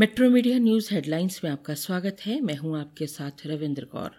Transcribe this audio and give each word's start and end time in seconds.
Metro 0.00 0.28
media 0.30 0.58
news 0.58 0.94
headlines 0.94 1.40
में 1.44 1.50
आपका 1.50 1.74
स्वागत 1.74 2.16
है। 2.26 2.40
मैं 2.40 2.56
हूँ 2.56 2.80
आपके 2.80 3.06
साथ 3.06 3.30
रविंद्र 3.46 3.84
कौर। 3.84 4.10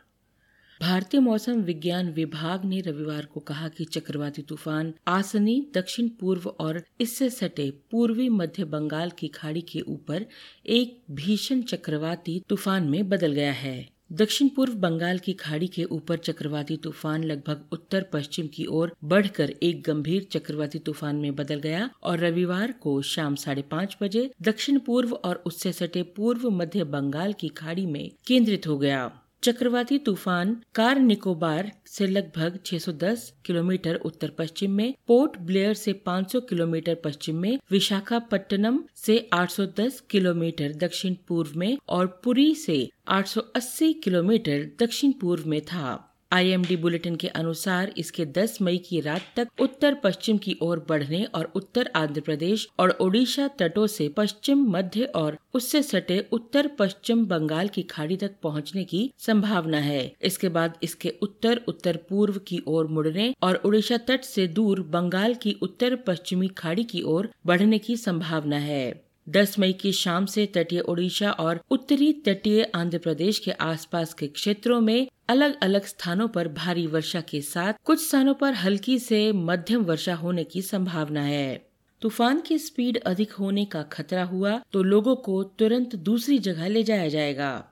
भारतीय 0.81 1.19
मौसम 1.19 1.61
विज्ञान 1.61 2.11
विभाग 2.11 2.65
ने 2.65 2.81
रविवार 2.81 3.25
को 3.25 3.39
कहा 3.39 3.67
कि 3.67 3.85
चक्रवाती 3.85 4.41
तूफ़ान 4.41 4.93
आसनी, 5.07 5.71
दक्षिण 5.75 6.09
पूर्व 6.09 6.47
और 6.49 6.83
इससे 7.01 7.29
सटे 7.29 7.69
पूर्वी 7.91 8.29
मध्य 8.29 8.63
बंगाल 8.63 9.09
की 9.09 9.27
खाड़ी 9.27 9.61
के 9.61 9.81
ऊपर 9.81 10.25
एक 10.65 11.01
भीषण 11.11 11.61
चक्रवाती 11.61 12.43
तूफ़ान 12.49 12.89
में 12.89 13.09
बदल 13.09 13.31
गया 13.31 13.51
है। 13.51 13.89
दक्षिण 14.11 14.47
पूर्व 14.47 14.73
बंगाल 14.73 15.19
की 15.19 15.33
खाड़ी 15.33 15.67
के 15.67 15.83
ऊपर 15.83 16.17
चक्रवाती 16.17 16.77
तूफ़ान 16.77 17.23
लगभग 17.23 17.63
उत्तर 17.71 18.05
पश्चिम 18.13 18.47
की 18.47 18.65
ओर 18.65 18.95
बढ़कर 19.03 19.49
एक 19.63 19.83
गंभीर 19.83 20.27
चक्रवाती 20.31 20.79
तूफ़ान 20.79 21.15
में 21.15 21.35
बदल 21.35 21.59
गया 21.59 21.89
और 22.03 22.19
रविवार 22.19 22.71
को 22.71 23.01
शाम 23.01 23.35
साढ़े 23.35 23.61
पाँच 23.61 23.97
बजे 24.01 24.31
दक्षिण 24.41 24.79
पूर्व 24.79 25.13
और 25.13 25.43
उससे 25.45 25.71
सटे 25.71 26.03
पूर्व 26.03 26.49
मध्य 26.49 26.83
बंगाल 26.83 27.33
की 27.33 27.47
खाड़ी 27.47 27.85
में 27.85 28.11
केंद्रित 28.27 28.67
हो 28.67 28.77
गया। 28.77 29.20
चक्रवाती 29.43 29.97
तूफ़ान 29.97 30.61
कार 30.75 30.99
निकोबार 30.99 31.71
से 31.85 32.07
लगभग 32.07 32.59
610 32.65 33.33
किलोमीटर 33.45 33.95
उत्तर 33.95 34.29
पश्चिम 34.29 34.71
में, 34.71 34.93
पोर्ट 35.07 35.37
ब्लेयर 35.37 35.73
से 35.73 35.93
500 35.93 36.41
किलोमीटर 36.49 36.95
पश्चिम 36.95 37.35
में, 37.35 37.59
विशाखापट्टनम 37.71 38.83
से 38.95 39.29
810 39.33 39.99
किलोमीटर 40.09 40.71
दक्षिण 40.71 41.15
पूर्व 41.27 41.51
में 41.55 41.77
और 41.89 42.21
पुरी 42.23 42.55
से 42.55 42.89
880 43.07 43.93
किलोमीटर 43.93 44.71
दक्षिण 44.79 45.11
पूर्व 45.11 45.49
में 45.49 45.61
था। 45.61 46.10
आईएमडी 46.33 46.75
बुलेटिन 46.75 47.15
के 47.15 47.27
अनुसार 47.27 47.91
इसके 47.97 48.25
10 48.27 48.57
मई 48.61 48.77
की 48.77 48.99
रात 49.01 49.21
तक 49.35 49.61
उत्तर 49.61 49.93
पश्चिम 49.93 50.37
की 50.37 50.55
ओर 50.61 50.85
बढ़ने 50.89 51.23
और 51.35 51.51
उत्तर 51.55 51.89
आंध्र 51.95 52.21
प्रदेश 52.21 52.67
और 52.79 52.89
ओडिशा 53.01 53.47
तटों 53.59 53.87
से 53.87 54.07
पश्चिम, 54.09 54.63
मध्य 54.71 55.03
और 55.15 55.37
उससे 55.53 55.81
सटे 55.83 56.19
उत्तर 56.31 56.67
पश्चिम 56.79 57.25
बंगाल 57.25 57.67
की 57.67 57.83
खाड़ी 57.83 58.17
तक 58.17 58.35
पहुँचने 58.43 58.83
की 58.83 59.11
संभावना 59.17 59.77
है। 59.77 60.11
इसके 60.21 60.49
बाद 60.49 60.77
इसके 60.83 61.13
उत्तर 61.21 61.61
उत्तर 61.67 61.97
पूर्व 62.09 62.39
की 62.47 62.61
ओर 62.67 62.87
मुड़ने 62.87 63.33
और 63.43 63.61
उड़ीसा 63.65 63.97
तट 63.97 64.23
से 64.23 64.47
दूर 64.47 64.81
बंगाल 64.89 65.35
की 65.35 65.57
उत्तर 65.61 65.95
पश्चिमी 66.07 66.47
खाड़ी 66.47 66.83
की 66.83 67.01
ओर 67.01 67.29
बढ़ने 67.45 67.79
की 67.79 67.97
संभावना 67.97 68.57
है। 68.57 69.10
10 69.29 69.59
मई 69.59 69.73
की 69.73 69.91
शाम 69.91 70.25
से 70.25 70.45
तटीय 70.45 70.79
ओडिशा 70.79 71.31
और 71.31 71.61
उत्तरी 71.71 72.13
तटीय 72.13 72.63
आंध्र 72.75 72.97
प्रदेश 72.97 73.39
के 73.39 73.51
आसपास 73.51 74.13
के 74.13 74.27
क्षेत्रों 74.27 74.81
में 74.81 75.07
अलग 75.29 75.59
अलग 75.61 75.85
स्थानों 75.85 76.27
पर 76.27 76.47
भारी 76.47 76.87
वर्षा 76.87 77.21
के 77.21 77.41
साथ 77.41 77.73
कुछ 77.85 78.07
स्थानों 78.07 78.33
पर 78.33 78.53
हल्की 78.53 78.99
से 78.99 79.31
मध्यम 79.31 79.83
वर्षा 79.83 80.15
होने 80.15 80.43
की 80.43 80.61
संभावना 80.61 81.21
है। 81.21 81.71
तूफ़ान 82.01 82.41
की 82.41 82.57
स्पीड 82.57 82.97
अधिक 82.97 83.31
होने 83.31 83.65
का 83.65 83.81
खतरा 83.83 84.23
हुआ 84.23 84.61
तो 84.71 84.83
लोगों 84.83 85.15
को 85.15 85.43
तुरंत 85.43 85.95
दूसरी 85.95 86.39
जगह 86.39 86.67
ले 86.67 86.83
जाया 86.83 87.09
जाएगा। 87.09 87.70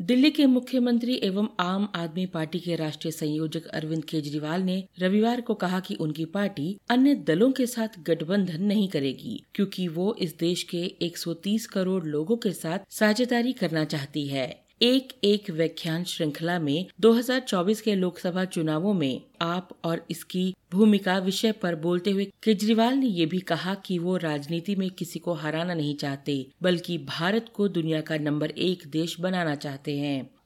दिल्ली 0.00 0.30
के 0.30 0.44
मुख्यमंत्री 0.46 1.14
एवं 1.22 1.46
आम 1.60 1.88
आदमी 1.94 2.26
पार्टी 2.26 2.58
के 2.58 2.74
राष्ट्रीय 2.76 3.12
संयोजक 3.12 3.66
अरविंद 3.66 4.04
केजरीवाल 4.04 4.62
ने 4.62 4.76
रविवार 4.98 5.40
को 5.40 5.54
कहा 5.54 5.80
कि 5.80 5.94
उनकी 5.94 6.24
पार्टी 6.24 6.76
अन्य 6.90 7.14
दलों 7.14 7.50
के 7.52 7.66
साथ 7.66 7.98
गठबंधन 8.00 8.62
नहीं 8.62 8.88
करेगी, 8.88 9.42
क्योंकि 9.54 9.88
वो 9.88 10.14
इस 10.20 10.36
देश 10.38 10.62
के 10.62 10.84
130 11.02 11.66
करोड़ 11.66 12.04
लोगों 12.04 12.36
के 12.36 12.52
साथ 12.52 12.86
साझेदारी 12.90 13.52
करना 13.52 13.84
चाहती 13.84 14.26
है। 14.26 14.46
एक 14.82 15.12
एक 15.24 15.50
व्याख्यान 15.50 16.04
श्रृंखला 16.04 16.58
में 16.58 16.86
2024 17.00 17.80
के 17.80 17.94
लोकसभा 17.94 18.44
चुनावों 18.44 18.92
में 18.94 19.20
आप 19.40 19.68
और 19.84 20.06
इसकी 20.10 20.54
भूमिका 20.72 21.18
विषय 21.18 21.52
पर 21.52 21.74
बोलते 21.74 22.10
हुए 22.10 22.32
केजरीवाल 22.42 22.94
ने 22.94 23.06
ये 23.06 23.26
भी 23.26 23.40
कहा 23.40 23.74
कि 23.74 23.98
वो 23.98 24.16
राजनीति 24.16 24.76
में 24.76 24.90
किसी 24.90 25.18
को 25.18 25.32
हराना 25.32 25.74
नहीं 25.74 25.94
चाहते, 25.94 26.50
बल्कि 26.62 26.98
भारत 26.98 27.46
को 27.54 27.68
दुनिया 27.68 28.00
का 28.00 28.16
नंबर 28.16 28.50
एक 28.50 28.82
देश 28.86 29.20
बनाना 29.20 29.54
चाहते 29.54 29.98
हैं। 29.98 30.37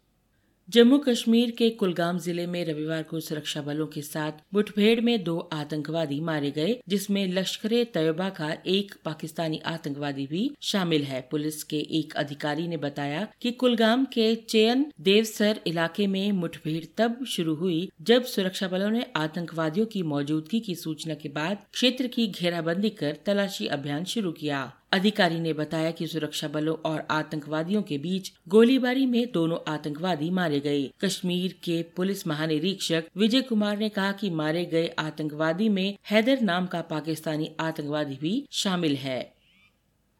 जम्मू 0.68 0.96
कश्मीर 0.98 1.50
के 1.50 1.68
कुलगाम 1.70 2.18
ज़िले 2.18 2.46
में 2.46 2.64
रविवार 2.64 3.02
को 3.02 3.20
सुरक्षा 3.20 3.60
बलों 3.62 3.86
के 3.86 4.02
साथ 4.02 4.32
मुठभेड़ 4.54 5.00
में 5.00 5.22
दो 5.24 5.36
आतंकवादी 5.52 6.20
मारे 6.20 6.50
गए, 6.50 6.78
जिसमें 6.88 7.26
लश्कर 7.28 7.72
तैयबा 7.94 8.28
का 8.30 8.50
एक 8.66 8.94
पाकिस्तानी 9.04 9.58
आतंकवादी 9.66 10.26
भी 10.26 10.50
शामिल 10.62 11.04
है। 11.04 11.20
पुलिस 11.30 11.62
के 11.64 11.80
एक 11.98 12.16
अधिकारी 12.16 12.66
ने 12.68 12.76
बताया 12.76 13.26
कि 13.42 13.52
कुलगाम 13.52 14.04
के 14.04 14.34
चयन 14.34 14.86
देवसर 15.00 15.60
इलाके 15.66 16.06
में 16.06 16.32
मुठभेड़ 16.32 16.84
तब 16.98 17.24
शुरू 17.28 17.54
हुई 17.54 17.88
जब 18.02 18.24
सुरक्षा 18.26 18.68
बलों 18.68 18.90
ने 18.90 19.06
आतंकवादियों 19.16 19.86
की 19.86 20.02
मौजूदगी 20.08 20.60
की 20.60 20.74
सूचना 20.74 21.14
के 21.14 21.28
बाद 21.30 21.66
क्षेत्र 21.72 22.06
की 22.06 22.26
घेराबंदी 22.28 22.90
कर 22.90 23.18
तलाशी 23.26 23.66
अभियान 23.68 24.04
शुरू 24.04 24.32
किया। 24.32 24.70
अधिकारी 24.92 25.40
ने 25.40 25.52
बताया 25.52 25.90
कि 25.90 26.06
सुरक्षा 26.06 26.48
बलों 26.48 26.76
और 26.90 27.06
आतंकवादियों 27.10 27.82
के 27.82 27.98
बीच 27.98 28.32
गोलीबारी 28.48 29.06
में 29.06 29.32
दोनों 29.32 29.58
आतंकवादी 29.68 30.30
मारे 30.30 30.60
गए। 30.60 30.90
कश्मीर 31.00 31.52
के 31.64 31.82
पुलिस 31.82 32.26
महानिरीक्षक 32.26 33.04
विजय 33.16 33.40
कुमार 33.40 33.78
ने 33.78 33.88
कहा 33.88 34.12
कि 34.12 34.30
मारे 34.30 34.64
गए 34.64 34.86
आतंकवादी 34.98 35.68
में 35.68 35.98
हैदर 36.10 36.40
नाम 36.40 36.66
का 36.66 36.80
पाकिस्तानी 36.80 37.50
आतंकवादी 37.60 38.18
भी 38.20 38.46
शामिल 38.50 38.96
है। 38.96 39.31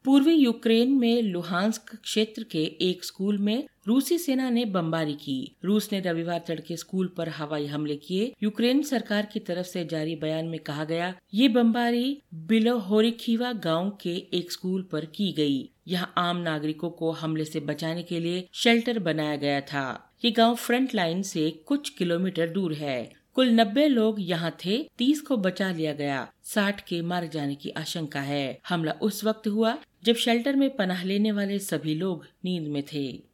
पूर्वी 0.04 0.32
यूक्रेन 0.34 0.92
में 0.92 1.22
लुहांस्क 1.22 1.94
क्षेत्र 1.94 2.42
के 2.42 2.62
एक 2.80 3.04
स्कूल 3.04 3.36
में 3.38 3.64
रूसी 3.86 4.16
सेना 4.18 4.48
ने 4.50 4.64
बमबारी 4.64 5.12
की। 5.14 5.56
रूस 5.64 5.88
ने 5.92 6.00
रविवार 6.00 6.42
तड़के 6.48 6.76
स्कूल 6.76 7.12
पर 7.16 7.28
हवाई 7.28 7.66
हमले 7.66 7.96
किए। 7.96 8.32
यूक्रेन 8.42 8.82
सरकार 8.82 9.28
की 9.32 9.40
तरफ़ 9.40 9.66
से 9.66 9.84
जारी 9.84 10.16
बयान 10.16 10.46
में 10.46 10.58
कहा 10.60 10.84
गया, 10.84 11.14
ये 11.34 11.48
बमबारी 11.48 12.22
बिलोहोरिखीवा 12.34 13.52
गाँव 13.52 13.90
के 14.02 14.16
एक 14.34 14.52
स्कूल 14.52 14.82
पर 14.82 15.04
की 15.04 15.32
गई। 15.32 15.68
यहाँ 15.88 16.12
आम 16.18 16.36
नागरिकों 16.36 16.90
को 16.90 17.10
हमले 17.12 17.44
से 17.44 17.60
बचाने 17.60 18.02
के 18.02 18.20
लिए 18.20 18.46
शेल्टर 18.54 18.98
बनाया 18.98 19.36
गया 19.36 19.60
था। 19.60 20.14
ये 20.24 20.30
गाँव 20.30 20.54
फ्रंट 20.54 20.94
लाइन 20.94 21.22
से 21.22 21.50
कुछ 21.66 21.90
किलोमीटर 21.90 22.48
दूर 22.48 22.74
है। 22.74 23.12
कुल 23.34 23.50
नब्बे 23.50 23.86
लोग 23.88 24.16
यहाँ 24.20 24.50
थे, 24.64 24.82
तीस 24.98 25.20
को 25.20 25.36
बचा 25.36 25.70
लिया 25.70 25.92
गया। 25.92 26.28
साठ 26.44 26.80
के 26.80 27.00
मारे 27.02 27.28
जाने 27.28 27.54
की 27.54 27.70
आशंका 27.70 28.20
है। 28.20 28.58
हमला 28.68 28.92
उस 29.02 29.24
वक्त 29.24 29.48
हुआ 29.48 29.76
जब 30.04 30.14
शेल्टर 30.14 30.56
में 30.56 30.76
पनाह 30.76 31.04
लेने 31.04 31.32
वाले 31.32 31.58
सभी 31.58 31.94
लोग 31.94 32.26
नींद 32.44 32.68
में 32.68 32.82
थे। 32.82 33.32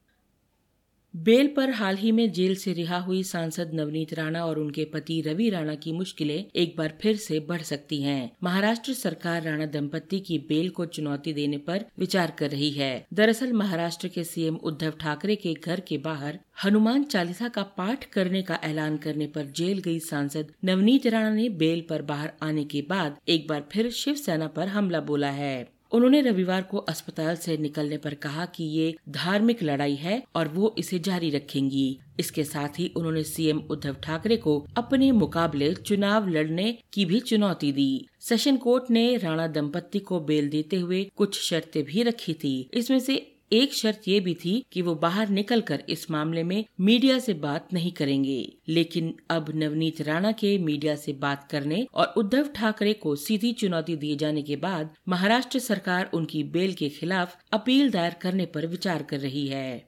बेल 1.16 1.46
पर 1.46 1.70
हाल 1.70 1.96
ही 1.96 2.12
में 2.12 2.32
जेल 2.32 2.54
से 2.56 2.72
रिहा 2.72 2.98
हुई 2.98 3.22
सांसद 3.22 3.70
नवनीत 3.74 4.12
राणा 4.14 4.44
और 4.46 4.58
उनके 4.58 4.84
पति 4.84 5.20
रवि 5.20 5.48
राणा 5.50 5.74
की 5.74 5.92
मुश्किलें 5.92 6.44
एक 6.56 6.74
बार 6.78 6.98
फिर 7.02 7.16
से 7.16 7.40
बढ़ 7.40 7.62
सकती 7.62 8.02
हैं। 8.02 8.30
महाराष्ट्र 8.42 8.92
सरकार 8.92 9.42
राणा 9.42 9.66
दंपति 9.66 10.20
की 10.20 10.38
बेल 10.38 10.68
को 10.68 10.86
चुनौती 10.86 11.32
देने 11.32 11.58
पर 11.58 11.84
विचार 11.98 12.30
कर 12.30 12.50
रही 12.50 12.70
है। 12.70 13.06
दरअसल 13.12 13.52
महाराष्ट्र 13.52 14.08
के 14.08 14.24
सीएम 14.24 14.56
उद्धव 14.56 14.90
ठाकरे 14.90 15.36
के 15.36 15.54
घर 15.54 15.80
के 15.80 15.98
बाहर 15.98 16.38
हनुमान 16.64 17.04
चालीसा 17.04 17.48
का 17.48 17.62
पाठ 17.62 18.04
करने 18.04 18.42
का 18.42 18.60
ऐलान 18.64 18.96
करने 18.96 19.26
पर 19.26 19.46
जेल 19.46 19.78
गई 19.78 19.98
सांसद 19.98 20.52
नवनीत 20.64 21.06
राणा 21.06 21.30
ने 21.30 21.48
बेल 21.48 21.80
पर 21.80 22.02
बाहर 22.02 22.32
आने 22.42 22.64
के 22.64 22.82
बाद 22.82 23.18
एक 23.28 23.48
बार 23.48 23.68
फिर 23.72 23.90
शिवसेना 23.90 24.46
पर 24.46 24.68
हमला 24.68 25.00
बोला 25.00 25.30
है। 25.30 25.77
उन्होंने 25.92 26.20
रविवार 26.20 26.62
को 26.62 26.78
अस्पताल 26.78 27.36
से 27.36 27.56
निकलने 27.56 27.96
पर 27.96 28.14
कहा 28.14 28.44
कि 28.46 28.64
ये 28.64 28.94
धार्मिक 29.08 29.62
लड़ाई 29.62 29.94
है 29.94 30.22
और 30.34 30.48
वो 30.48 30.74
इसे 30.78 30.98
जारी 30.98 31.30
रखेंगी। 31.30 31.98
इसके 32.20 32.44
साथ 32.44 32.78
ही 32.78 32.90
उन्होंने 32.96 33.22
सीएम 33.22 33.58
उद्धव 33.70 33.96
ठाकरे 34.02 34.36
को 34.36 34.58
अपने 34.76 35.10
मुकाबले 35.12 35.72
चुनाव 35.74 36.28
लड़ने 36.28 36.72
की 36.92 37.04
भी 37.04 37.20
चुनौती 37.20 37.72
दी। 37.72 38.06
सेशन 38.20 38.56
कोर्ट 38.56 38.90
ने 38.90 39.16
राणा 39.16 39.46
दंपत्ति 39.46 39.98
को 39.98 40.20
बेल 40.20 40.48
देते 40.48 40.76
हुए 40.76 41.02
कुछ 41.16 41.40
शर्तें 41.40 41.82
भी 41.84 42.02
रखी 42.02 42.34
थी। 42.34 42.70
इसमें 42.74 42.98
से 42.98 43.16
एक 43.52 43.74
शर्त 43.74 44.02
ये 44.08 44.20
भी 44.20 44.34
थी 44.34 44.64
कि 44.72 44.82
वो 44.82 44.94
बाहर 44.94 45.28
निकलकर 45.28 45.84
इस 45.88 46.10
मामले 46.10 46.42
में 46.42 46.64
मीडिया 46.80 47.18
से 47.18 47.34
बात 47.34 47.68
नहीं 47.72 47.92
करेंगे। 47.92 48.56
लेकिन 48.68 49.14
अब 49.30 49.52
नवनीत 49.54 50.00
राणा 50.00 50.32
के 50.32 50.58
मीडिया 50.58 50.94
से 50.94 51.12
बात 51.12 51.48
करने 51.50 51.86
और 51.94 52.14
उद्धव 52.16 52.48
ठाकरे 52.54 52.92
को 52.92 53.16
सीधी 53.16 53.52
चुनौती 53.52 53.96
दिए 53.96 54.16
जाने 54.16 54.42
के 54.42 54.56
बाद 54.56 54.94
महाराष्ट्र 55.08 55.58
सरकार 55.58 56.10
उनकी 56.14 56.42
बेल 56.42 56.72
के 56.72 56.88
खिलाफ 56.88 57.36
अपील 57.52 57.90
दायर 57.90 58.14
करने 58.14 58.46
पर 58.46 58.66
विचार 58.66 59.02
कर 59.02 59.20
रही 59.20 59.46
है। 59.46 59.87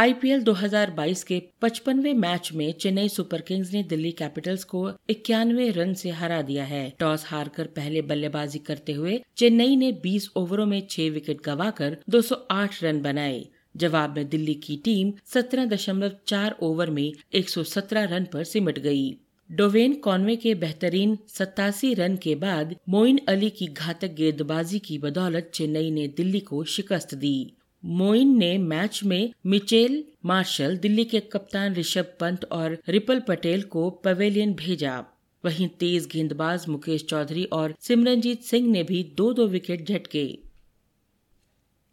आईपीएल 0.00 0.42
2022 0.42 1.22
के 1.22 1.42
पचपनवे 1.62 2.12
मैच 2.14 2.50
में 2.54 2.72
चेन्नई 2.72 3.08
सुपर 3.08 3.40
किंग्स 3.40 3.72
ने 3.72 3.82
दिल्ली 3.82 4.12
कैपिटल्स 4.12 4.64
को 4.64 4.92
इक्यानवे 5.10 5.70
रन 5.70 5.92
से 5.94 6.10
हरा 6.10 6.42
दिया 6.42 6.64
है। 6.64 6.92
टॉस 6.98 7.24
हारकर 7.26 7.66
पहले 7.66 8.02
बल्लेबाजी 8.02 8.58
करते 8.58 8.92
हुए 8.92 9.20
चेन्नई 9.36 9.76
ने 9.76 9.92
20 9.92 10.30
ओवरों 10.36 10.66
में 10.66 10.86
6 10.90 11.10
विकेट 11.10 11.40
गंवाकर 11.44 11.96
208 12.10 12.82
रन 12.82 13.02
बनाए। 13.02 13.46
जवाब 13.76 14.16
में 14.16 14.28
दिल्ली 14.28 14.54
की 14.54 14.76
टीम 14.76 15.12
17.4 15.26 16.56
ओवर 16.62 16.90
में 16.90 17.12
117 17.34 18.04
रन 18.04 18.24
पर 18.24 18.44
सिमट 18.44 18.78
गई। 18.78 19.16
डोवेन 19.50 19.94
कॉनवे 19.94 20.36
के 20.36 20.54
बेहतरीन 20.54 21.18
सत्तासी 21.28 21.94
रन 21.94 22.16
के 22.16 22.34
बाद 22.34 22.76
मोइन 22.88 23.20
अली 23.28 23.50
की 23.50 23.66
घातक 23.66 24.14
गेंदबाजी 24.14 24.78
की 24.78 24.98
बदौलत 24.98 25.50
चेन्नई 25.54 25.90
ने 25.90 26.08
दिल्ली 26.08 26.40
को 26.40 26.64
शिकस्त 26.64 27.14
दी। 27.14 27.52
मोइन 27.84 28.38
ने 28.38 28.58
मैच 28.58 29.04
में 29.04 29.32
मिचेल 29.46 30.04
मार्शल, 30.24 30.76
दिल्ली 30.76 31.04
के 31.04 31.20
कप्तान 31.20 31.74
ऋषभ 31.74 32.12
पंत 32.20 32.44
और 32.44 32.78
रिपल 32.88 33.20
पटेल 33.20 33.62
को 33.62 33.90
पवेलियन 33.90 34.54
भेजा। 34.54 35.04
वहीं 35.44 35.68
तेज 35.68 36.06
गेंदबाज 36.06 36.68
मुकेश 36.68 37.04
चौधरी 37.04 37.44
और 37.44 37.74
सिमरनजीत 37.80 38.42
सिंह 38.42 38.70
ने 38.70 38.82
भी 38.82 39.12
दो 39.16 39.32
दो 39.32 39.46
विकेट 39.46 39.88
झटके। 39.88 40.38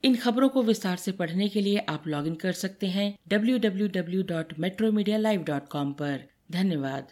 इन 0.03 0.15
खबरों 0.15 0.49
को 0.49 0.63
विस्तार 0.63 0.97
से 0.97 1.11
पढ़ने 1.11 1.49
के 1.49 1.61
लिए 1.61 1.77
आप 1.77 2.07
लॉगिन 2.07 2.35
कर 2.35 2.51
सकते 2.51 2.87
हैं 2.87 3.17
www.metromedia.live.com 3.29 5.65
पर। 5.75 6.29
धन्यवाद। 6.51 7.07